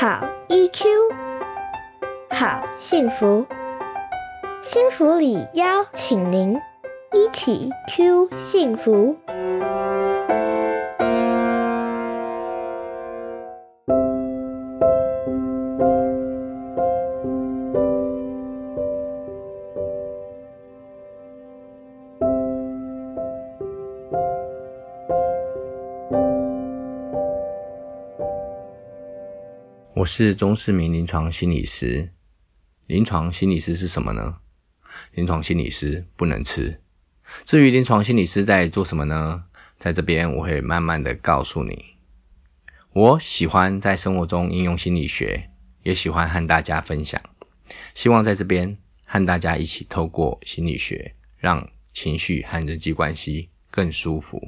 [0.00, 0.84] 好 EQ，
[2.30, 3.44] 好幸福，
[4.62, 6.56] 幸福里邀请您
[7.12, 9.16] 一起 Q 幸福。
[30.08, 32.14] 是钟世明临床心理师。
[32.86, 34.38] 临床心理师是什么呢？
[35.12, 36.80] 临床心理师不能吃。
[37.44, 39.44] 至于临床心理师在做什么呢？
[39.78, 41.84] 在这边我会慢慢的告诉你。
[42.94, 45.50] 我喜欢在生活中应用心理学，
[45.82, 47.20] 也喜欢和大家分享。
[47.94, 54.42] 希望在这边和大家一起透过心理学，让情绪和人际关系更舒服。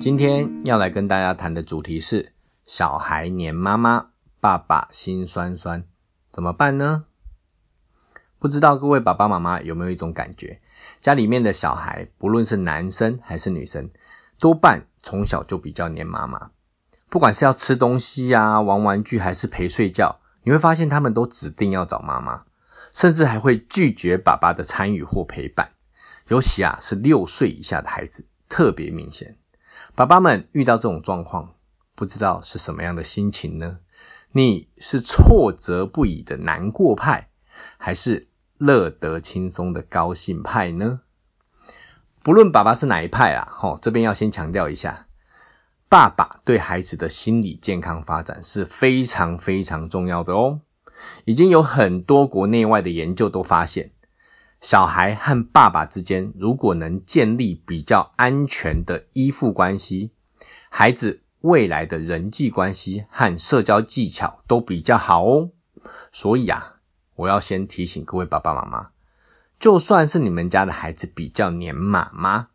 [0.00, 2.32] 今天要来跟大家谈的主题是
[2.64, 4.06] 小孩黏妈妈，
[4.40, 5.84] 爸爸心酸酸，
[6.30, 7.04] 怎么办呢？
[8.38, 10.62] 不知道各位爸爸妈妈有没有一种感觉，
[11.02, 13.90] 家里面的小孩，不论是男生还是女生，
[14.38, 16.52] 多半从小就比较黏妈妈。
[17.10, 22.44] 不管是要吃东西啊、玩玩具，还是陪睡觉，你会发现他们都指定要找妈妈，
[22.90, 25.72] 甚至还会拒绝爸爸的参与或陪伴。
[26.28, 29.36] 尤其啊，是六岁以下的孩子，特别明显。
[29.94, 31.54] 爸爸们遇到这种状况，
[31.94, 33.80] 不知道是什么样的心情呢？
[34.32, 37.28] 你是挫折不已的难过派，
[37.76, 41.00] 还是乐得轻松的高兴派呢？
[42.22, 45.08] 不论爸爸是哪一派啊，吼，这边要先强调一下，
[45.88, 50.60] 爸爸对孩子的心理健康发展是非常非常重要的哦。
[51.24, 53.92] 已经有很多国内外的研究都发现。
[54.60, 60.12] 小孩和爸爸之间，如果能建立比较安全的依附关系，
[60.68, 65.50] 孩子未来的人际关系和社交技巧都比较好哦。
[66.12, 66.80] 所以啊，
[67.16, 68.90] 我要先提醒各位爸爸妈妈，
[69.58, 72.48] 就算是你们家的孩子比较黏妈妈，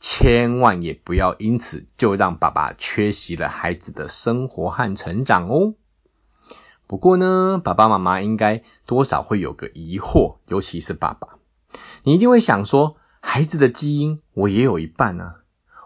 [0.00, 5.74] 千万也不要因此就让爸爸缺席了孩子的生活和成长哦。
[6.86, 11.38] 不过呢，爸爸妈妈应该多少会有个疑惑，尤其是爸爸，
[12.04, 15.40] 你一定会想说：孩子的基因我也有一半啊，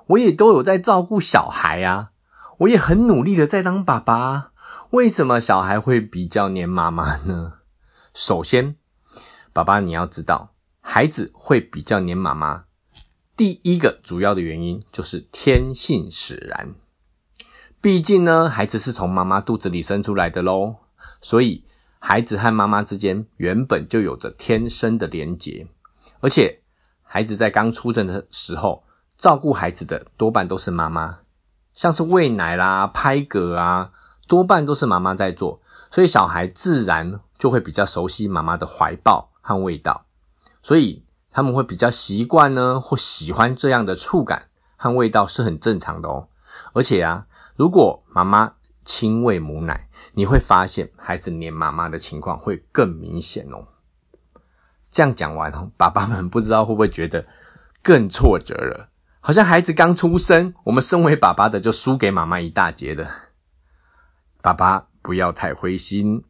[0.08, 2.10] 我也都有在照顾小孩啊，
[2.58, 4.52] 我也很努力的在当爸爸，
[4.90, 7.54] 为什么小孩会比较黏妈妈呢？
[8.12, 8.76] 首先，
[9.54, 12.64] 爸爸你要知道，孩子会比较黏妈妈，
[13.34, 16.74] 第一个主要的原因就是天性使然，
[17.80, 20.76] 毕竟呢，孩子是从妈妈肚子里生出来的喽。
[21.20, 21.64] 所以，
[21.98, 25.66] 孩子和妈妈之间原本就有着天生的连结，
[26.20, 26.62] 而且
[27.02, 28.84] 孩子在刚出生的时候，
[29.18, 31.18] 照顾孩子的多半都是妈妈，
[31.74, 33.90] 像是喂奶啦、拍嗝啊，
[34.26, 35.60] 多半都是妈妈在做，
[35.90, 40.06] 所以小孩自然就会比较熟悉妈妈的怀抱和味道，
[40.62, 46.28] 所以他们会比较习惯呢，或喜欢这样的触感和味道是很正常的哦。
[46.72, 47.26] 而且啊，
[47.56, 48.54] 如果妈妈
[48.92, 53.68] 亲喂母奶，你会发现孩子黏妈妈的情况会更明显哦。
[54.90, 57.24] 这样讲完哦，爸爸们不知道会不会觉得
[57.84, 58.88] 更挫折了？
[59.20, 63.08] 好像孩子刚出生，我们身为爸爸的就输给妈妈一大截了。
[64.42, 66.24] 爸爸不要太灰心，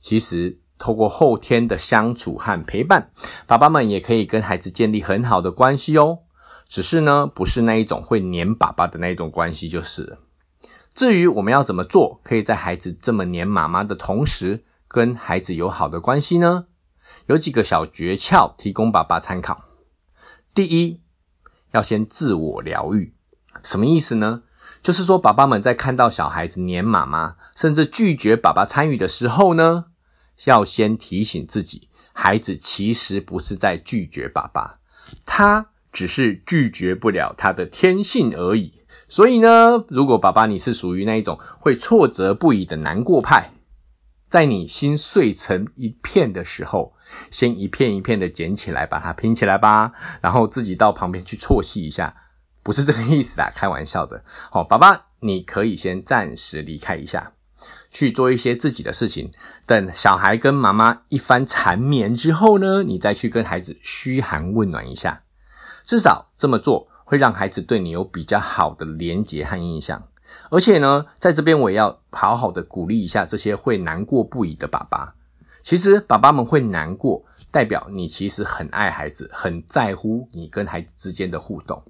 [0.00, 3.12] 其实透过后天的相处和陪伴，
[3.46, 6.18] 爸爸们也可以跟孩子建立很好的关系哦。
[6.66, 10.18] 只是呢，不是那一种会黏爸爸的那一种关系，就是了。
[10.94, 16.66] 至于我们要怎么做，可以在孩子这么黏妈妈的同时，跟孩子有好的关系呢？
[17.26, 19.64] 有几个小诀窍提供爸爸参考。
[20.54, 21.00] 第一，
[21.72, 23.12] 要先自我疗愈，
[23.64, 24.44] 什么意思呢？
[24.82, 29.86] 就是说，爸爸们在看到小孩子黏妈妈，甚至拒绝爸爸参与的时候呢，
[30.44, 34.78] 要先提醒自己，孩子其实不是在拒绝爸爸，
[35.26, 38.83] 他只是拒绝不了他的天性而已。
[39.08, 43.52] 所以呢，如果爸爸你是属于那一种会挫折不已的难过派，
[44.28, 46.94] 在你心碎成一片的时候，
[47.30, 52.16] 先一片一片的捡起来，把它拼起来吧，然后自己到旁边去啜泣一下，
[52.62, 54.24] 不是这个意思啊，开玩笑的。
[54.50, 57.32] 好，爸爸你可以先暂时离开一下，
[57.90, 59.30] 去做一些自己的事情，
[59.66, 65.22] 等小孩跟妈妈一番缠绵之后呢，你再去跟孩子嘘寒问暖一下，
[65.84, 66.88] 至少这么做。
[67.04, 70.08] 会让孩子对你有比较好的连结和印象，
[70.50, 75.14] 而且呢，在这边我也要好好的鼓励一下这些会难过不已的爸爸。
[75.62, 81.82] 其实爸爸们会难过，代表你其实很爱孩子，很在乎你跟孩子之间的互动。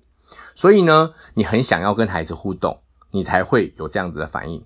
[0.54, 4.64] 所以呢，你很想要跟孩子互动，你才会有这样子的反应。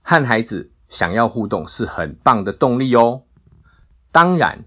[0.00, 3.24] 和孩子想要互动是很棒的动力哦。
[4.10, 4.64] 当然，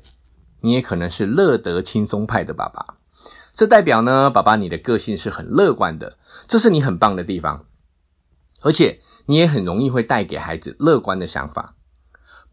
[0.62, 2.86] 你也可能是乐得轻松派的爸爸，
[3.60, 6.18] 这代表呢，爸爸你的个性是很乐观的，
[6.48, 7.66] 这是你很棒的地方。
[8.62, 11.76] 而且你也很容易会带给孩子乐观的想法。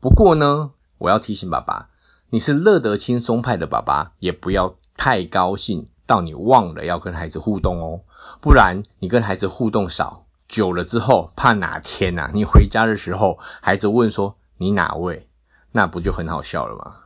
[0.01, 1.91] 不过呢，我要提醒爸爸，
[2.31, 8.01] 你是乐得轻松派的爸爸，也不要太高兴到你忘了要跟孩子互动哦。
[8.41, 15.29] 不然你跟孩子互动少，久了之后，怕哪天呐，你回家的时候，孩子问说你哪位，
[15.71, 16.97] 那不就很好笑了吗？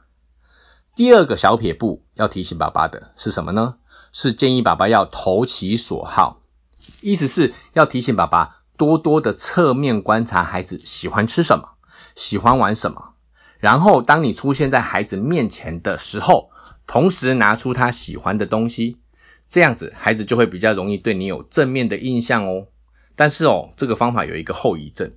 [0.94, 3.76] 第二个小撇步要提醒爸爸的是什么呢？
[4.12, 6.40] 是建议爸爸要投其所好，
[7.00, 8.56] 意思是要提醒爸爸。
[8.76, 11.76] 多多的侧面观察孩子喜欢吃什么，
[12.16, 13.12] 喜欢玩什么，
[13.58, 16.50] 然后当你出现在孩子面前的时候，
[16.86, 18.96] 同时拿出他喜欢的东西，
[19.46, 22.68] 这样子孩子就会比较容易对你有正面的印象哦。
[23.14, 25.12] 但是哦，这个方法有一个后遗症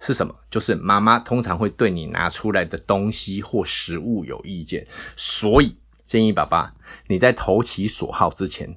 [0.00, 0.34] 是什么？
[0.50, 4.84] 就是妈妈通常会对你拿出来的东西或食物有意见，
[5.14, 6.72] 所以建议爸爸
[7.08, 8.76] 你在投其所好之前。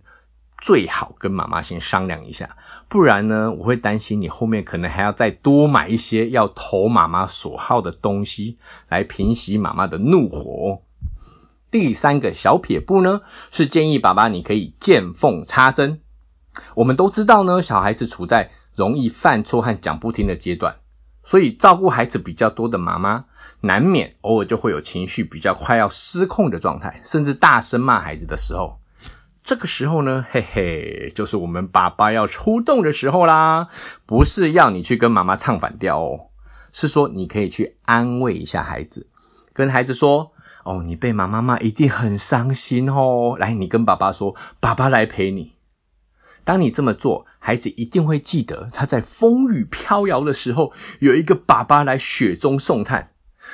[0.62, 2.58] 最好跟妈妈先商量一下，
[2.90, 8.58] 不然呢，我会担心你后面可能还要再多买一些要投妈妈所好的东西，
[8.90, 10.82] 来平息妈妈的怒火。
[11.72, 16.02] 第三个小撇步呢，是建议爸爸你可以见缝插针。
[16.76, 20.76] 我们都知道呢，小孩子处在容易犯错和讲不听的阶段，
[21.30, 23.26] 所以照顾孩子比较多的妈妈，
[23.62, 28.80] 难免偶尔就会有情绪比较快要失控的状态，甚至大声骂孩子的时候。
[29.44, 33.68] 这个时候呢，嘿嘿，就是我们爸爸要出动的时候啦。
[34.08, 36.30] 不是要你去跟妈妈唱反调哦，
[36.72, 39.08] 是说你可以去安慰一下孩子，
[39.54, 40.32] 跟孩子说
[40.66, 45.54] ：“哦，你被妈妈骂一定很伤心哦。”来，你跟爸爸说：“爸爸来陪你。”
[46.44, 53.12] 当你这么做，孩子一定会记得他在风雨飘摇的时候有一个爸爸来雪中送炭。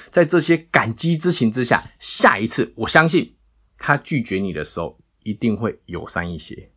[0.10, 3.36] 在这些感激之情之下，下一次我相信
[3.78, 4.98] 他拒绝你的时候。
[5.26, 6.70] 一定会友善一些。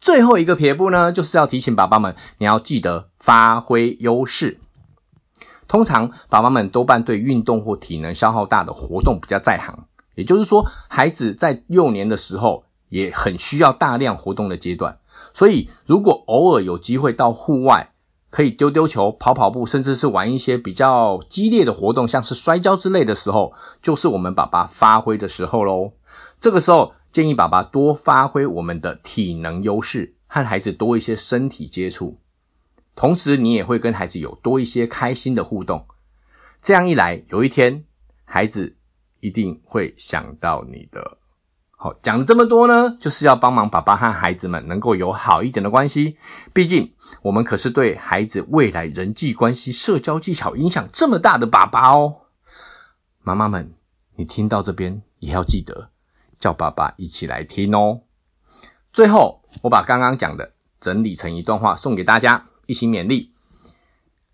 [0.00, 4.60] 最后一个撇步呢，就是要提醒爸爸们，你要记得发挥优势。
[5.66, 15.00] 通常爸爸们多半对运动或体能消耗大的活动比较在行，也就是说，孩子在幼年的时候也很需要大量活动的阶段。
[15.36, 17.92] 所以，如果偶尔有机会到户外，
[18.30, 23.52] 可以丢丢球、跑跑步，甚至是玩一些比较激烈的活动，像是摔跤之类的时候，
[23.82, 25.92] 就是我们爸爸发挥的时候喽。
[26.40, 26.94] 这个时候。
[27.12, 32.18] 建议爸爸多发挥我们的体能优势，和孩子多一些身体接触，
[32.94, 35.86] 同时你也会跟孩子有多一些开心的互动。
[36.60, 37.86] 这样一来，有一天
[38.26, 38.76] 孩子
[39.20, 41.16] 一定会想到你的。
[41.86, 46.16] 好，讲了这么多呢，就是要帮忙爸爸和孩子们能够有好一点的关系。
[46.52, 46.92] 毕竟
[47.22, 52.22] 我们可是对孩子未来人际关系、社交技巧影响这么大的爸爸哦。
[53.22, 53.72] 妈妈们，
[54.16, 55.90] 你听到这边也要记得。
[56.40, 58.00] 叫爸爸一起来听哦。
[58.92, 63.30] 最后，我把刚刚讲的整理成一段话送给大家，一起勉励：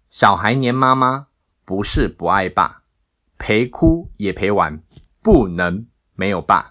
[0.09, 1.27] 小孩黏妈妈
[1.67, 2.85] 不是不爱爸，
[3.37, 4.83] 陪哭也陪玩，
[5.23, 6.71] 不能没有爸。